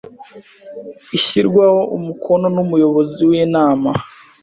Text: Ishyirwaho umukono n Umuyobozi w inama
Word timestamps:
Ishyirwaho 1.17 1.79
umukono 1.97 2.45
n 2.55 2.57
Umuyobozi 2.63 3.21
w 3.29 3.31
inama 3.43 3.89